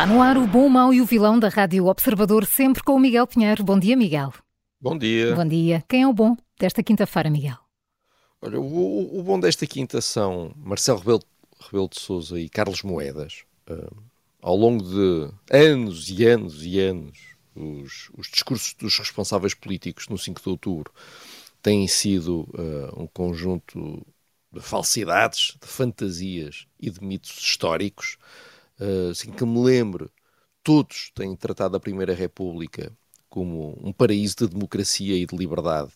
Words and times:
Está 0.00 0.10
no 0.10 0.22
ar 0.22 0.38
o 0.38 0.46
bom, 0.46 0.64
o 0.64 0.70
mau 0.70 0.94
e 0.94 1.02
o 1.02 1.04
vilão 1.04 1.38
da 1.38 1.50
Rádio 1.50 1.84
Observador, 1.84 2.46
sempre 2.46 2.82
com 2.82 2.94
o 2.94 2.98
Miguel 2.98 3.26
Pinheiro. 3.26 3.62
Bom 3.62 3.78
dia, 3.78 3.94
Miguel. 3.94 4.32
Bom 4.80 4.96
dia. 4.96 5.34
Bom 5.36 5.46
dia. 5.46 5.84
Quem 5.86 6.04
é 6.04 6.08
o 6.08 6.12
bom 6.14 6.34
desta 6.58 6.82
quinta-feira, 6.82 7.28
Miguel? 7.28 7.58
Olha, 8.40 8.58
o, 8.58 9.18
o, 9.18 9.22
bom 9.22 9.38
desta 9.38 9.66
quinta 9.66 10.00
são 10.00 10.54
Marcelo 10.56 11.00
Rebelo, 11.00 11.22
Rebelo 11.60 11.86
de 11.90 12.00
Souza 12.00 12.40
e 12.40 12.48
Carlos 12.48 12.82
Moedas. 12.82 13.44
Uh, 13.68 13.94
ao 14.40 14.56
longo 14.56 14.82
de 14.82 15.34
anos 15.50 16.08
e 16.08 16.24
anos 16.24 16.64
e 16.64 16.80
anos, 16.80 17.18
os, 17.54 18.10
os, 18.16 18.30
discursos 18.30 18.72
dos 18.72 18.98
responsáveis 18.98 19.52
políticos 19.52 20.08
no 20.08 20.16
5 20.16 20.40
de 20.40 20.48
outubro 20.48 20.90
têm 21.60 21.86
sido 21.86 22.48
uh, 22.54 23.02
um 23.02 23.06
conjunto 23.06 24.02
de 24.50 24.60
falsidades, 24.60 25.58
de 25.60 25.68
fantasias 25.68 26.66
e 26.80 26.88
de 26.88 27.04
mitos 27.04 27.36
históricos 27.38 28.16
assim 29.10 29.30
que 29.30 29.44
me 29.44 29.62
lembro, 29.62 30.10
todos 30.62 31.10
têm 31.14 31.34
tratado 31.36 31.76
a 31.76 31.80
Primeira 31.80 32.14
República 32.14 32.92
como 33.28 33.78
um 33.80 33.92
paraíso 33.92 34.36
de 34.38 34.48
democracia 34.48 35.16
e 35.16 35.24
de 35.24 35.36
liberdade. 35.36 35.92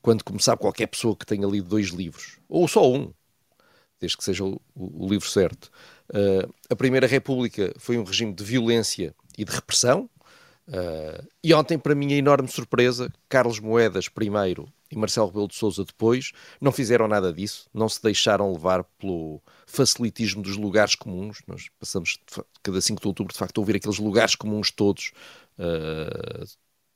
Quando 0.00 0.24
começar 0.24 0.56
qualquer 0.56 0.86
pessoa 0.86 1.16
que 1.16 1.26
tenha 1.26 1.46
lido 1.46 1.68
dois 1.68 1.88
livros, 1.88 2.38
ou 2.48 2.66
só 2.66 2.90
um, 2.90 3.12
desde 4.00 4.16
que 4.16 4.24
seja 4.24 4.44
o, 4.44 4.60
o, 4.74 5.06
livro 5.08 5.28
certo. 5.28 5.70
Uh, 6.08 6.52
a 6.70 6.74
Primeira 6.74 7.06
República 7.06 7.74
foi 7.76 7.98
um 7.98 8.04
regime 8.04 8.32
de 8.32 8.42
violência 8.42 9.14
e 9.36 9.44
de 9.44 9.52
repressão, 9.52 10.08
uh, 10.68 11.28
e 11.44 11.52
ontem, 11.52 11.78
para 11.78 11.94
minha 11.94 12.16
enorme 12.16 12.48
surpresa, 12.48 13.12
Carlos 13.28 13.60
Moedas 13.60 14.08
primeiro 14.08 14.72
e 14.90 14.96
Marcelo 14.96 15.28
Rebelo 15.28 15.48
de 15.48 15.54
Sousa 15.54 15.84
depois 15.84 16.32
não 16.60 16.72
fizeram 16.72 17.06
nada 17.06 17.32
disso, 17.32 17.68
não 17.72 17.88
se 17.88 18.02
deixaram 18.02 18.52
levar 18.52 18.82
pelo 18.98 19.40
facilitismo 19.66 20.42
dos 20.42 20.56
lugares 20.56 20.94
comuns. 20.94 21.40
Nós 21.46 21.68
passamos 21.78 22.18
cada 22.62 22.80
5 22.80 23.00
de 23.00 23.06
outubro, 23.06 23.32
de 23.32 23.38
facto, 23.38 23.58
a 23.58 23.60
ouvir 23.60 23.76
aqueles 23.76 23.98
lugares 23.98 24.34
comuns 24.34 24.70
todos, 24.70 25.12
uh, 25.58 26.44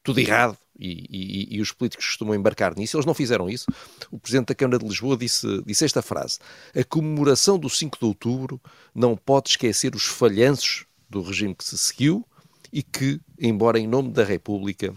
tudo 0.02 0.18
errado, 0.18 0.58
e, 0.78 1.06
e, 1.08 1.56
e, 1.56 1.60
os 1.60 1.70
políticos 1.70 2.06
costumam 2.06 2.34
embarcar 2.34 2.76
nisso. 2.76 2.96
Eles 2.96 3.06
não 3.06 3.14
fizeram 3.14 3.48
isso. 3.48 3.66
O 4.10 4.18
Presidente 4.18 4.48
da 4.48 4.54
Câmara 4.56 4.78
de 4.78 4.86
Lisboa 4.86 5.16
disse, 5.16 5.62
disse 5.64 5.84
esta 5.84 6.02
frase: 6.02 6.40
A 6.76 6.82
comemoração 6.82 7.56
do 7.56 7.70
5 7.70 7.96
de 7.98 8.04
outubro 8.04 8.60
não 8.92 9.16
pode 9.16 9.50
esquecer 9.50 9.94
os 9.94 10.04
falhanços 10.04 10.84
do 11.08 11.22
regime 11.22 11.54
que 11.54 11.64
se 11.64 11.78
seguiu 11.78 12.26
e 12.72 12.82
que, 12.82 13.20
embora 13.38 13.78
em 13.78 13.86
nome 13.86 14.10
da 14.10 14.24
República, 14.24 14.92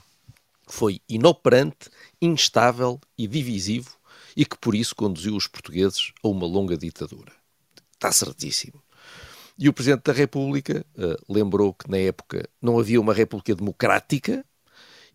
foi 0.67 1.01
inoperante, 1.07 1.89
instável 2.21 2.99
e 3.17 3.27
divisivo 3.27 3.97
e 4.35 4.45
que 4.45 4.57
por 4.57 4.75
isso 4.75 4.95
conduziu 4.95 5.35
os 5.35 5.47
portugueses 5.47 6.11
a 6.23 6.27
uma 6.27 6.45
longa 6.45 6.77
ditadura. 6.77 7.31
Está 7.93 8.11
certíssimo. 8.11 8.83
E 9.57 9.67
o 9.67 9.73
Presidente 9.73 10.03
da 10.03 10.13
República 10.13 10.85
uh, 10.95 11.33
lembrou 11.33 11.73
que 11.73 11.89
na 11.89 11.97
época 11.97 12.47
não 12.61 12.77
havia 12.77 13.01
uma 13.01 13.13
República 13.13 13.55
democrática 13.55 14.45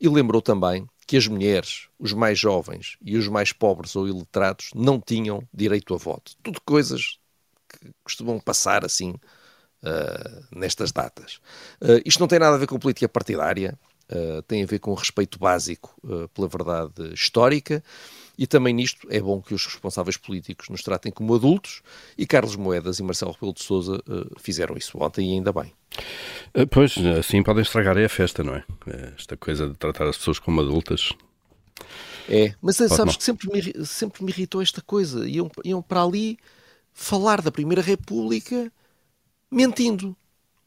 e 0.01 0.09
lembrou 0.09 0.43
também 0.43 0.89
que 1.07 1.17
as 1.17 1.29
mulheres, 1.29 1.89
os 1.99 2.13
mais 2.13 2.39
jovens 2.39 2.97
e 3.01 3.17
os 3.17 3.29
mais 3.29 3.53
pobres 3.53 3.95
ou 3.95 4.09
iletrados 4.09 4.71
não 4.75 5.01
tinham 5.01 5.47
direito 5.55 5.95
a 5.95 5.97
voto. 5.97 6.33
Tudo 6.43 6.61
coisas 6.63 7.19
que 7.69 7.93
costumam 8.03 8.41
passar 8.41 8.85
assim 8.85 9.11
uh, 9.11 10.47
nestas 10.51 10.91
datas. 10.91 11.37
Uh, 11.81 12.03
isto 12.05 12.19
não 12.19 12.27
tem 12.27 12.41
nada 12.41 12.57
a 12.57 12.59
ver 12.59 12.67
com 12.67 12.79
política 12.79 13.09
partidária, 13.09 13.79
uh, 14.13 14.43
tem 14.43 14.63
a 14.63 14.67
ver 14.67 14.79
com 14.79 14.95
respeito 14.95 15.39
básico 15.39 15.95
pela 16.35 16.49
verdade 16.49 17.13
histórica 17.15 17.83
e 18.37 18.47
também 18.47 18.73
nisto 18.73 19.07
é 19.11 19.21
bom 19.21 19.41
que 19.41 19.55
os 19.55 19.65
responsáveis 19.65 20.17
políticos 20.17 20.69
nos 20.69 20.83
tratem 20.83 21.13
como 21.13 21.35
adultos 21.35 21.83
e 22.17 22.27
Carlos 22.27 22.57
Moedas 22.57 22.99
e 22.99 23.03
Marcelo 23.03 23.33
Rebelo 23.33 23.53
de 23.53 23.63
Sousa 23.63 24.03
uh, 24.09 24.41
fizeram 24.41 24.77
isso 24.77 24.99
ontem 25.01 25.31
e 25.31 25.35
ainda 25.35 25.53
bem. 25.53 25.73
Uh, 26.55 26.67
pois, 26.67 26.97
assim 27.19 27.43
podem 27.43 27.63
estragar 27.63 27.99
a 27.99 28.09
festa, 28.09 28.43
não 28.43 28.55
é? 28.55 28.65
Eh, 28.87 29.13
esta 29.19 29.37
coisa 29.37 29.69
de 29.69 29.75
tratar 29.75 30.09
as 30.09 30.17
pessoas 30.17 30.39
como 30.39 30.61
adultas. 30.61 31.13
É, 32.29 32.55
mas 32.63 32.79
Pode 32.79 32.95
sabes 32.95 33.15
não. 33.15 33.19
que 33.19 33.25
sempre 33.25 33.49
me, 33.53 33.87
sempre 33.87 34.25
me 34.25 34.31
irritou 34.31 34.63
esta 34.63 34.81
coisa. 34.81 35.29
Iam, 35.29 35.51
iam 35.65 35.83
para 35.83 36.03
ali 36.03 36.39
falar 36.93 37.43
da 37.43 37.53
Primeira 37.53 37.83
República 37.83 38.73
mentindo. 39.51 40.17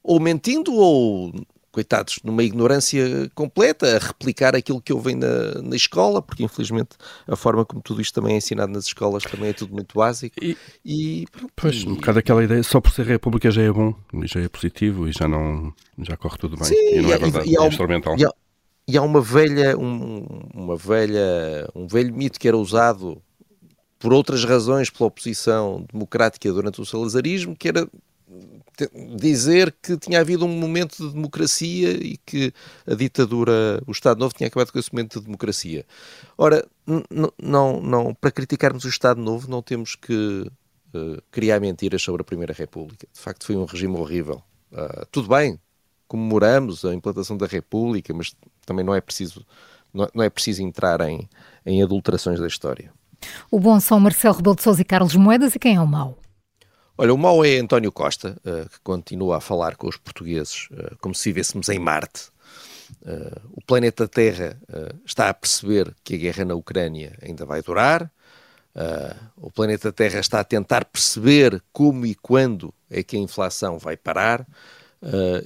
Ou 0.03 0.19
mentindo 0.19 0.73
ou 0.73 1.33
coitados, 1.75 2.19
numa 2.23 2.41
ignorância 2.41 3.29
completa, 3.35 3.97
a 3.97 3.99
replicar 3.99 4.55
aquilo 4.55 4.81
que 4.81 4.93
ouvem 4.93 5.13
na, 5.13 5.61
na 5.61 5.75
escola, 5.75 6.21
porque 6.21 6.41
infelizmente 6.41 6.91
a 7.27 7.35
forma 7.35 7.65
como 7.65 7.81
tudo 7.81 8.01
isto 8.01 8.13
também 8.13 8.35
é 8.35 8.37
ensinado 8.37 8.71
nas 8.71 8.85
escolas 8.85 9.23
também 9.23 9.49
é 9.49 9.53
tudo 9.53 9.73
muito 9.73 9.93
básico. 9.97 10.37
E, 10.41 10.57
e 10.85 11.25
pois, 11.53 11.75
e, 11.75 11.89
um 11.89 11.95
bocado 11.95 12.19
aquela 12.19 12.41
ideia, 12.41 12.63
só 12.63 12.79
por 12.79 12.93
ser 12.93 13.05
república 13.05 13.51
já 13.51 13.61
é 13.61 13.69
bom, 13.69 13.93
já 14.23 14.39
é 14.39 14.47
positivo 14.47 15.05
e 15.05 15.11
já 15.11 15.27
não 15.27 15.73
já 15.99 16.15
corre 16.15 16.37
tudo 16.37 16.55
bem. 16.55 16.65
Sim, 16.65 16.75
e 16.75 17.01
não 17.01 17.11
é 17.11 17.17
verdade, 17.17 17.49
e, 17.49 17.57
é 17.57 17.67
instrumental. 17.67 18.15
E 18.17 18.25
há, 18.25 18.31
e 18.87 18.97
há 18.97 19.01
uma 19.01 19.19
velha, 19.19 19.77
um, 19.77 20.25
uma 20.53 20.77
velha, 20.77 21.69
um 21.75 21.87
velho 21.87 22.15
mito 22.15 22.39
que 22.39 22.47
era 22.47 22.55
usado 22.55 23.21
por 23.99 24.13
outras 24.13 24.45
razões 24.45 24.89
pela 24.89 25.07
oposição 25.07 25.85
democrática 25.91 26.53
durante 26.53 26.79
o 26.79 26.85
salazarismo, 26.85 27.53
que 27.53 27.67
era 27.67 27.85
dizer 29.17 29.75
que 29.81 29.97
tinha 29.97 30.19
havido 30.19 30.45
um 30.45 30.59
momento 30.59 30.97
de 30.97 31.13
democracia 31.13 31.91
e 31.91 32.17
que 32.17 32.53
a 32.85 32.93
ditadura, 32.93 33.81
o 33.87 33.91
Estado 33.91 34.19
Novo 34.19 34.33
tinha 34.33 34.47
acabado 34.47 34.71
com 34.71 34.79
esse 34.79 34.93
momento 34.93 35.19
de 35.19 35.25
democracia. 35.25 35.85
Ora, 36.37 36.65
não, 37.41 37.81
não, 37.81 38.13
para 38.13 38.31
criticarmos 38.31 38.83
o 38.83 38.89
Estado 38.89 39.21
Novo 39.21 39.49
não 39.49 39.61
temos 39.61 39.95
que 39.95 40.49
uh, 40.93 41.21
criar 41.31 41.59
mentiras 41.59 42.01
sobre 42.01 42.21
a 42.21 42.25
Primeira 42.25 42.53
República. 42.53 43.07
De 43.11 43.19
facto, 43.19 43.45
foi 43.45 43.55
um 43.55 43.65
regime 43.65 43.97
horrível. 43.97 44.41
Uh, 44.71 45.05
tudo 45.11 45.29
bem, 45.29 45.59
comemoramos 46.07 46.83
a 46.85 46.93
implantação 46.93 47.37
da 47.37 47.47
República, 47.47 48.13
mas 48.13 48.35
também 48.65 48.85
não 48.85 48.93
é 48.93 49.01
preciso, 49.01 49.45
não, 49.93 50.07
não 50.13 50.23
é 50.23 50.29
preciso 50.29 50.61
entrar 50.61 51.01
em, 51.01 51.29
em 51.65 51.81
adulterações 51.81 52.39
da 52.39 52.47
história. 52.47 52.91
O 53.49 53.59
bom 53.59 53.79
são 53.79 53.99
Marcelo 53.99 54.35
Rebelo 54.35 54.55
de 54.55 54.63
Sousa 54.63 54.81
e 54.81 54.85
Carlos 54.85 55.15
Moedas 55.15 55.55
e 55.55 55.59
quem 55.59 55.75
é 55.75 55.81
o 55.81 55.87
mau? 55.87 56.17
Olha, 56.97 57.13
o 57.13 57.17
mau 57.17 57.43
é 57.43 57.57
António 57.57 57.91
Costa, 57.91 58.37
uh, 58.45 58.69
que 58.69 58.79
continua 58.79 59.37
a 59.37 59.41
falar 59.41 59.75
com 59.75 59.85
os 59.85 59.97
portugueses 59.97 60.69
uh, 60.71 60.95
como 61.01 61.13
se 61.13 61.27
vivêssemos 61.27 61.67
em 61.67 61.77
Marte. 61.77 62.29
Uh, 63.01 63.41
o 63.51 63.61
planeta 63.61 64.07
Terra 64.07 64.57
está 65.05 65.27
a 65.27 65.33
perceber 65.33 65.93
que 66.05 66.15
a 66.15 66.17
guerra 66.17 66.45
na 66.45 66.55
Ucrânia 66.55 67.17
ainda 67.21 67.45
vai 67.45 67.61
durar. 67.61 68.09
o 69.35 69.51
planeta 69.51 69.91
Terra 69.91 70.19
está 70.19 70.39
a 70.39 70.43
tentar 70.43 70.85
perceber 70.85 71.61
como 71.73 72.05
e 72.05 72.15
quando 72.15 72.73
é 72.89 73.03
que 73.03 73.17
a 73.17 73.19
inflação 73.19 73.77
vai 73.77 73.97
parar. 73.97 74.45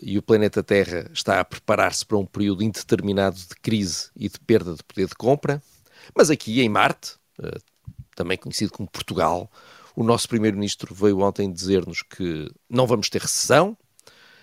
e 0.03 0.17
o 0.17 0.21
planeta 0.21 0.61
Terra 0.61 1.09
está 1.13 1.39
a 1.39 1.45
preparar-se 1.45 2.05
para 2.05 2.17
um 2.17 2.25
período 2.25 2.61
indeterminado 2.61 3.37
de 3.37 3.55
crise 3.61 4.09
e 4.15 4.27
de 4.27 4.39
perda 4.39 4.75
de 4.75 4.83
poder 4.83 5.07
de 5.07 5.15
compra. 5.15 5.63
Mas 6.13 6.29
aqui 6.29 6.61
em 6.61 6.69
Marte, 6.69 7.15
também 8.15 8.37
conhecido 8.37 8.73
como 8.73 8.89
Portugal, 8.89 9.49
o 9.99 10.03
nosso 10.03 10.29
primeiro-ministro 10.29 10.95
veio 10.95 11.19
ontem 11.19 11.51
dizer-nos 11.51 12.01
que 12.03 12.49
não 12.69 12.87
vamos 12.87 13.09
ter 13.09 13.21
recessão, 13.21 13.77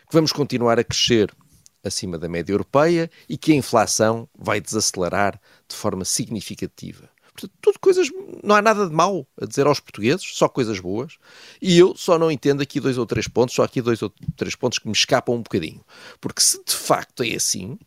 que 0.06 0.12
vamos 0.12 0.31
continuar 0.31 0.79
a 0.79 0.85
crescer 0.85 1.35
acima 1.82 2.19
da 2.19 2.29
média 2.29 2.53
europeia 2.53 3.11
e 3.26 3.38
que 3.38 3.53
a 3.53 3.56
inflação 3.56 4.29
vai 4.38 4.61
desacelerar 4.61 5.41
de 5.67 5.75
forma 5.75 6.05
significativa. 6.05 7.08
Portanto, 7.32 7.55
tudo 7.62 7.79
coisas. 7.81 8.08
Não 8.44 8.55
há 8.55 8.61
nada 8.61 8.87
de 8.87 8.94
mau 8.94 9.26
a 9.41 9.47
dizer 9.47 9.67
aos 9.67 9.81
portugueses, 9.81 10.26
só 10.37 10.47
coisas 10.47 10.79
boas. 10.79 11.17
E 11.61 11.79
eu 11.79 11.97
só 11.97 12.19
não 12.19 12.31
entendo 12.31 12.61
aqui 12.61 12.79
dois 12.79 12.99
ou 12.99 13.06
três 13.06 13.26
pontos, 13.26 13.55
só 13.55 13.62
aqui 13.62 13.81
dois 13.81 14.03
ou 14.03 14.12
três 14.37 14.55
pontos 14.55 14.79
que 14.79 14.87
me 14.87 14.93
escapam 14.93 15.37
um 15.37 15.43
bocadinho. 15.43 15.82
Porque 16.20 16.43
se 16.43 16.62
de 16.62 16.75
facto 16.75 17.23
é 17.23 17.35
assim, 17.35 17.79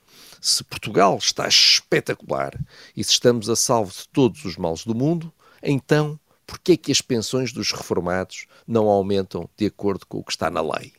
se 0.42 0.64
Portugal 0.64 1.16
está 1.20 1.48
espetacular 1.48 2.60
e 2.98 3.04
se 3.04 3.12
estamos 3.12 3.48
a 3.48 3.56
salvo 3.56 3.92
de 3.92 4.10
todos 4.10 4.44
os 4.44 4.58
males 4.58 4.84
do 4.84 4.96
mundo, 4.96 5.32
então 5.62 6.20
Porquê 6.50 6.72
é 6.72 6.78
que 6.78 6.92
as 6.92 7.00
pensões 7.00 7.54
dos 7.54 7.72
reformados 7.72 8.48
não 8.66 8.88
aumentam 8.88 9.48
de 9.56 9.68
acordo 9.68 10.04
com 10.08 10.18
o 10.18 10.24
que 10.24 10.32
está 10.32 10.50
na 10.50 10.62
lei? 10.62 10.94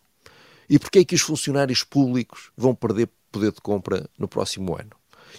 E 0.68 0.78
porquê 0.78 1.00
é 1.00 1.04
que 1.04 1.16
os 1.16 1.22
funcionários 1.22 1.82
públicos 1.82 2.52
vão 2.56 2.72
perder 2.72 3.08
poder 3.32 3.50
de 3.50 3.60
compra 3.60 4.08
no 4.16 4.28
próximo 4.28 4.76
ano? 4.78 4.92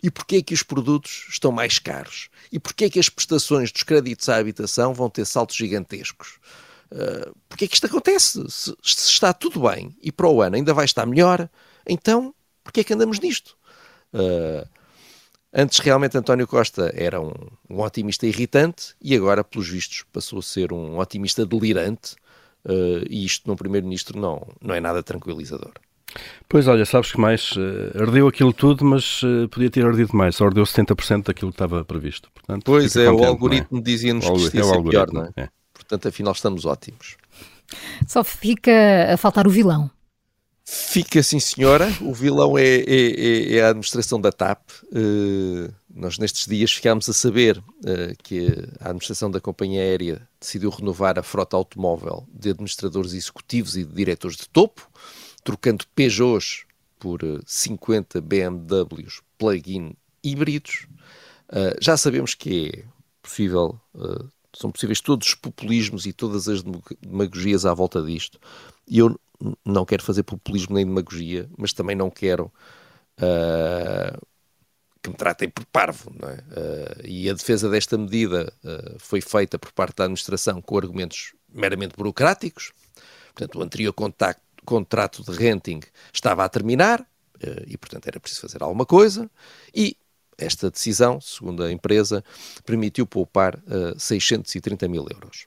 E 0.03 0.11
porquê 0.11 0.37
é 0.37 0.41
que 0.41 0.53
os 0.53 0.63
produtos 0.63 1.27
estão 1.29 1.49
mais 1.49 1.79
caros? 1.79 2.27
E 2.51 2.59
porquê 2.59 2.85
é 2.85 2.89
que 2.89 2.99
as 2.99 3.07
prestações 3.07 3.71
dos 3.71 3.83
créditos 3.83 4.27
à 4.27 4.35
habitação 4.35 4.93
vão 4.93 5.09
ter 5.09 5.25
saltos 5.25 5.55
gigantescos? 5.55 6.39
Uh, 6.91 7.33
porquê 7.47 7.63
é 7.63 7.67
que 7.69 7.75
isto 7.75 7.85
acontece? 7.85 8.43
Se, 8.49 8.75
se, 8.83 9.09
está 9.09 9.31
tudo 9.31 9.61
bem 9.61 9.95
e 10.01 10.11
para 10.11 10.27
o 10.27 10.41
ano 10.41 10.57
ainda 10.57 10.73
vai 10.73 10.83
estar 10.83 11.05
melhor, 11.05 11.49
então 11.87 12.35
porquê 12.65 12.81
é 12.81 12.83
que 12.83 12.93
andamos 12.93 13.17
nisto? 13.17 13.55
Uh, 14.13 14.67
antes 15.53 15.79
realmente 15.79 16.17
António 16.17 16.47
Costa 16.47 16.91
era 16.95 17.19
um, 17.19 17.33
um, 17.69 17.81
otimista 17.81 18.25
irritante 18.25 18.95
e 19.01 19.15
agora, 19.15 19.43
pelos 19.43 19.69
vistos, 19.69 20.03
passou 20.11 20.39
a 20.39 20.43
ser 20.43 20.71
um 20.73 20.99
otimista 20.99 21.45
delirante 21.45 22.15
uh, 22.65 23.05
e 23.09 23.25
isto 23.25 23.49
num 23.49 23.55
primeiro-ministro 23.55 24.19
não, 24.19 24.47
não 24.61 24.73
é 24.73 24.79
nada 24.79 25.03
tranquilizador. 25.03 25.71
Pois 26.49 26.67
olha, 26.67 26.85
sabes 26.85 27.11
que 27.11 27.19
mais 27.19 27.53
uh, 27.53 28.01
ardeu 28.01 28.27
aquilo 28.27 28.51
tudo, 28.51 28.83
mas 28.83 29.23
uh, 29.23 29.47
podia 29.49 29.69
ter 29.69 29.85
ardido 29.85 30.15
mais, 30.15 30.35
só 30.35 30.45
ardeu 30.45 30.63
70% 30.63 31.25
daquilo 31.25 31.51
que 31.51 31.55
estava 31.55 31.85
previsto. 31.85 32.29
Portanto, 32.33 32.63
pois 32.65 32.95
é, 32.95 33.05
contente, 33.05 33.21
o 33.21 33.25
algoritmo 33.25 33.77
é? 33.77 33.81
dizia-nos 33.81 34.29
que 34.29 34.35
isto 34.35 34.55
ia 34.57 34.61
é 34.61 34.83
pior, 34.83 35.11
não 35.11 35.23
é? 35.23 35.31
é? 35.37 35.49
Portanto, 35.73 36.07
afinal 36.07 36.33
estamos 36.33 36.65
ótimos. 36.65 37.17
Só 38.05 38.23
fica 38.23 39.13
a 39.13 39.17
faltar 39.17 39.47
o 39.47 39.49
vilão. 39.49 39.89
Fica 40.63 41.23
sim, 41.23 41.39
senhora. 41.39 41.87
O 42.01 42.13
vilão 42.13 42.57
é, 42.57 42.63
é, 42.63 42.85
é, 42.85 43.55
é 43.55 43.63
a 43.63 43.69
administração 43.69 44.21
da 44.21 44.31
TAP. 44.31 44.69
Uh, 44.85 45.73
nós, 45.93 46.17
nestes 46.17 46.47
dias, 46.47 46.71
ficámos 46.71 47.09
a 47.09 47.13
saber 47.13 47.57
uh, 47.57 48.15
que 48.23 48.47
a 48.79 48.85
administração 48.89 49.29
da 49.29 49.41
companhia 49.41 49.81
aérea 49.81 50.27
decidiu 50.39 50.69
renovar 50.69 51.17
a 51.17 51.23
frota 51.23 51.57
automóvel 51.57 52.27
de 52.31 52.51
administradores 52.51 53.13
executivos 53.13 53.75
e 53.75 53.83
de 53.83 53.93
diretores 53.93 54.37
de 54.37 54.47
topo 54.47 54.89
trocando 55.43 55.85
Peugeots 55.95 56.65
por 56.99 57.19
50 57.47 58.19
eh, 58.19 58.21
BMWs 58.21 59.21
plug-in 59.39 59.95
híbridos. 60.23 60.87
Uh, 61.49 61.75
já 61.81 61.97
sabemos 61.97 62.35
que 62.35 62.69
é 62.69 62.83
possível, 63.23 63.79
são 64.55 64.71
possíveis 64.71 65.01
todos 65.01 65.29
os 65.29 65.35
populismos 65.35 66.05
e 66.05 66.13
todas 66.13 66.47
as 66.47 66.63
demagogias 67.01 67.65
à 67.65 67.73
volta 67.73 68.01
disto. 68.01 68.39
E 68.87 68.99
eu 68.99 69.19
não 69.65 69.85
quero 69.85 70.03
fazer 70.03 70.23
populismo 70.23 70.75
nem 70.75 70.85
demagogia, 70.85 71.49
mas 71.57 71.73
também 71.73 71.95
não 71.95 72.09
quero 72.09 72.51
uh, 73.17 74.27
que 75.01 75.09
me 75.09 75.15
tratem 75.15 75.49
por 75.49 75.65
parvo. 75.65 76.11
É? 76.23 77.07
e 77.07 77.29
a 77.29 77.33
defesa 77.33 77.69
desta 77.69 77.97
medida 77.97 78.53
foi 78.99 79.19
feita 79.19 79.57
por 79.57 79.71
parte 79.71 79.95
da 79.95 80.03
administração 80.03 80.61
com 80.61 80.77
argumentos 80.77 81.33
meramente 81.51 81.95
burocráticos. 81.97 82.71
Portanto, 83.33 83.57
o 83.57 83.63
anterior 83.63 83.93
contacto 83.93 84.41
contrato 84.63 85.23
de 85.23 85.31
renting 85.31 85.79
estava 86.13 86.45
a 86.45 86.49
terminar 86.49 87.03
e, 87.65 87.75
portanto, 87.77 88.07
era 88.07 88.19
preciso 88.19 88.41
fazer 88.41 88.61
alguma 88.61 88.85
coisa. 88.85 89.27
E 89.73 89.97
esta 90.41 90.69
decisão, 90.69 91.21
segundo 91.21 91.63
a 91.63 91.71
empresa, 91.71 92.23
permitiu 92.65 93.05
poupar 93.05 93.55
uh, 93.55 93.89
eh, 93.95 93.99
630 93.99 94.87
mil 94.87 95.05
euros. 95.09 95.45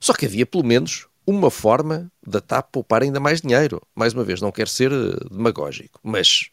Só 0.00 0.14
que 0.14 0.26
havia 0.26 0.46
pelo 0.46 0.64
menos 0.64 1.06
uma 1.30 1.50
forma 1.50 2.10
da 2.26 2.40
TAP 2.40 2.70
poupar 2.72 3.02
ainda 3.02 3.20
mais 3.20 3.40
dinheiro. 3.40 3.80
Mais 3.94 4.12
uma 4.12 4.24
vez, 4.24 4.40
não 4.40 4.52
quero 4.52 4.68
ser 4.68 4.92
uh, 4.92 5.28
demagógico, 5.28 6.00
mas 6.02 6.50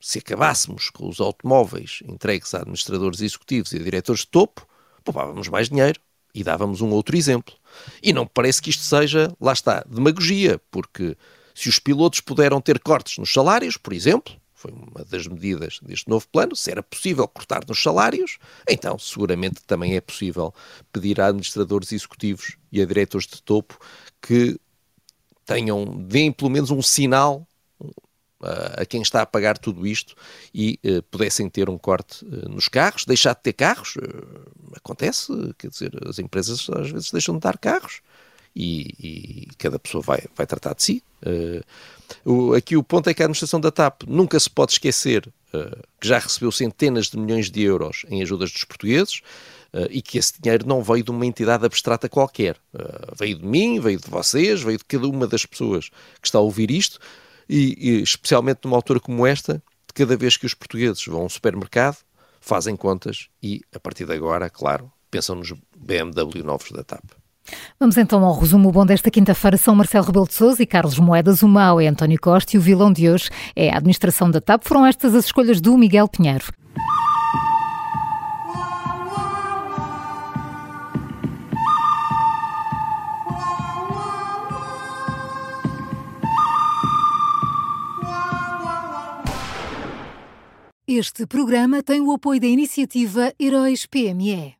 se 0.00 0.18
acabássemos 0.18 0.90
com 0.90 1.08
os 1.08 1.20
automóveis 1.20 2.00
entregues 2.06 2.54
a 2.54 2.58
administradores 2.58 3.20
executivos 3.20 3.72
e 3.72 3.76
a 3.76 3.82
diretores 3.82 4.22
de 4.22 4.28
topo, 4.28 4.66
poupávamos 5.04 5.48
mais 5.48 5.68
dinheiro 5.68 6.00
e 6.34 6.42
dávamos 6.42 6.80
um 6.80 6.90
outro 6.90 7.16
exemplo. 7.16 7.54
E 8.02 8.12
não 8.12 8.26
parece 8.26 8.60
que 8.60 8.70
isto 8.70 8.82
seja, 8.82 9.32
lá 9.40 9.52
está, 9.52 9.84
demagogia, 9.88 10.60
porque 10.70 11.16
se 11.54 11.68
os 11.68 11.78
pilotos 11.78 12.20
puderam 12.20 12.60
ter 12.60 12.78
cortes 12.80 13.18
nos 13.18 13.32
salários, 13.32 13.76
por 13.76 13.92
exemplo, 13.92 14.34
foi 14.62 14.72
uma 14.72 15.04
das 15.04 15.26
medidas 15.26 15.80
deste 15.82 16.08
novo 16.08 16.26
plano, 16.28 16.54
se 16.54 16.70
era 16.70 16.82
possível 16.82 17.26
cortar 17.26 17.62
nos 17.66 17.82
salários, 17.82 18.38
então 18.68 18.96
seguramente 18.98 19.62
também 19.66 19.96
é 19.96 20.00
possível 20.00 20.54
pedir 20.92 21.20
a 21.20 21.26
administradores 21.26 21.90
executivos 21.90 22.56
e 22.70 22.80
a 22.80 22.86
diretores 22.86 23.26
de 23.26 23.42
topo 23.42 23.76
que 24.20 24.56
tenham, 25.44 25.84
deem 26.06 26.30
pelo 26.30 26.50
menos 26.50 26.70
um 26.70 26.80
sinal 26.80 27.46
a 28.78 28.84
quem 28.84 29.02
está 29.02 29.22
a 29.22 29.26
pagar 29.26 29.56
tudo 29.56 29.86
isto 29.86 30.16
e 30.52 30.78
uh, 30.84 31.02
pudessem 31.04 31.48
ter 31.48 31.70
um 31.70 31.78
corte 31.78 32.24
uh, 32.24 32.48
nos 32.48 32.66
carros, 32.68 33.04
deixar 33.04 33.34
de 33.34 33.42
ter 33.42 33.52
carros, 33.52 33.94
uh, 33.96 34.76
acontece, 34.76 35.32
quer 35.56 35.68
dizer, 35.68 35.92
as 36.08 36.18
empresas 36.18 36.68
às 36.70 36.90
vezes 36.90 37.12
deixam 37.12 37.36
de 37.36 37.40
dar 37.40 37.56
carros 37.56 38.00
e, 38.54 38.94
e 39.00 39.48
cada 39.58 39.78
pessoa 39.78 40.02
vai, 40.02 40.22
vai 40.36 40.46
tratar 40.46 40.74
de 40.74 40.82
si. 40.82 41.02
O, 42.24 42.52
aqui 42.54 42.76
o 42.76 42.82
ponto 42.82 43.08
é 43.08 43.14
que 43.14 43.22
a 43.22 43.24
administração 43.24 43.60
da 43.60 43.70
TAP 43.70 44.02
nunca 44.06 44.38
se 44.38 44.50
pode 44.50 44.72
esquecer 44.72 45.32
que 46.00 46.08
já 46.08 46.18
recebeu 46.18 46.50
centenas 46.50 47.06
de 47.06 47.18
milhões 47.18 47.50
de 47.50 47.62
euros 47.62 48.04
em 48.08 48.22
ajudas 48.22 48.50
dos 48.50 48.64
portugueses, 48.64 49.20
Uh, 49.74 49.88
e 49.88 50.02
que 50.02 50.18
esse 50.18 50.34
dinheiro 50.38 50.66
não 50.66 50.82
veio 50.82 51.02
de 51.02 51.10
uma 51.10 51.24
entidade 51.24 51.64
abstrata 51.64 52.06
qualquer. 52.06 52.58
Veio 53.18 53.38
de 53.38 53.46
mim, 53.46 53.80
veio 53.80 53.98
de 53.98 54.06
vocês, 54.06 54.60
veio 54.60 54.76
de 54.76 54.84
cada 54.84 55.08
uma 55.08 55.26
das 55.26 55.46
pessoas 55.46 55.88
que 56.20 56.26
está 56.26 56.36
a 56.36 56.42
ouvir 56.42 56.70
isto, 56.70 56.98
e, 57.48 57.74
e 57.78 58.02
especialmente 58.02 58.60
numa 58.64 58.76
altura 58.76 59.00
como 59.00 59.26
esta, 59.26 59.62
de 59.86 59.94
cada 59.94 60.14
vez 60.14 60.36
que 60.36 60.44
os 60.44 60.52
portugueses 60.52 61.02
vão 61.06 61.22
ao 61.22 61.28
supermercado, 61.30 61.96
fazem 62.38 62.76
contas 62.76 63.28
e, 63.42 63.62
a 63.74 63.80
partir 63.80 64.04
de 64.04 64.12
agora, 64.12 64.50
claro, 64.50 64.92
pensam 65.10 65.36
nos 65.36 65.54
BMW 65.74 66.44
novos 66.44 66.70
da 66.70 66.84
TAP. 66.84 67.04
Vamos 67.78 67.96
então 67.96 68.24
ao 68.24 68.38
resumo. 68.38 68.70
Bom 68.70 68.86
desta 68.86 69.10
quinta-feira 69.10 69.56
são 69.56 69.74
Marcelo 69.74 70.06
Rebelo 70.06 70.26
de 70.26 70.34
Sousa 70.34 70.62
e 70.62 70.66
Carlos 70.66 70.98
Moedas. 70.98 71.42
O 71.42 71.48
mau 71.48 71.80
é 71.80 71.86
António 71.86 72.20
Costa 72.20 72.56
e 72.56 72.58
o 72.58 72.62
vilão 72.62 72.92
de 72.92 73.08
hoje 73.08 73.30
é 73.56 73.70
a 73.70 73.76
administração 73.76 74.30
da 74.30 74.40
TAP. 74.40 74.64
Foram 74.64 74.86
estas 74.86 75.14
as 75.14 75.26
escolhas 75.26 75.60
do 75.60 75.76
Miguel 75.76 76.08
Pinheiro. 76.08 76.52
Este 90.86 91.26
programa 91.26 91.82
tem 91.82 92.02
o 92.02 92.12
apoio 92.12 92.38
da 92.38 92.46
iniciativa 92.46 93.32
Heróis 93.40 93.86
PME. 93.86 94.56